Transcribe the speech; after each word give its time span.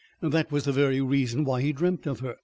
That 0.23 0.51
was 0.51 0.63
the 0.63 0.71
very 0.71 0.99
reason 0.99 1.43
why 1.43 1.61
he 1.61 1.71
dreamt 1.73 2.07
of 2.07 2.21
her. 2.21 2.37